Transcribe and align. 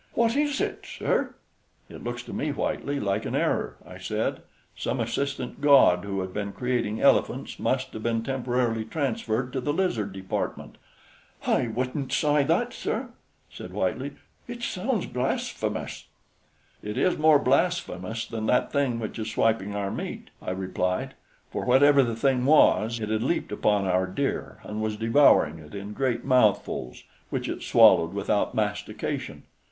"Wot 0.15 0.35
is 0.35 0.57
hit, 0.57 0.83
sir?" 0.87 1.35
"It 1.87 2.03
looks 2.03 2.23
to 2.23 2.33
me, 2.33 2.49
Whitely, 2.51 2.99
like 2.99 3.23
an 3.23 3.35
error," 3.35 3.77
I 3.85 3.99
said; 3.99 4.41
"some 4.75 4.99
assistant 4.99 5.61
god 5.61 6.05
who 6.05 6.21
had 6.21 6.33
been 6.33 6.53
creating 6.53 6.99
elephants 6.99 7.59
must 7.59 7.93
have 7.93 8.01
been 8.01 8.23
temporarily 8.23 8.83
transferred 8.83 9.53
to 9.53 9.61
the 9.61 9.71
lizard 9.71 10.11
department." 10.11 10.79
"Hi 11.41 11.67
wouldn't 11.67 12.07
s'y 12.11 12.41
that, 12.47 12.73
sir," 12.73 13.09
said 13.51 13.73
Whitely; 13.73 14.13
"it 14.47 14.63
sounds 14.63 15.05
blasphemous." 15.05 16.07
"It 16.81 16.97
is 16.97 17.17
no 17.17 17.21
more 17.21 17.37
blasphemous 17.37 18.25
than 18.25 18.47
that 18.47 18.71
thing 18.71 18.97
which 18.99 19.19
is 19.19 19.29
swiping 19.29 19.75
our 19.75 19.91
meat," 19.91 20.31
I 20.41 20.49
replied, 20.49 21.13
for 21.51 21.63
whatever 21.63 22.01
the 22.01 22.15
thing 22.15 22.45
was, 22.47 22.99
it 22.99 23.09
had 23.09 23.21
leaped 23.21 23.51
upon 23.51 23.85
our 23.85 24.07
deer 24.07 24.61
and 24.63 24.81
was 24.81 24.97
devouring 24.97 25.59
it 25.59 25.75
in 25.75 25.93
great 25.93 26.25
mouthfuls 26.25 27.03
which 27.29 27.47
it 27.47 27.61
swallowed 27.61 28.15
without 28.15 28.55
mastication. 28.55 29.43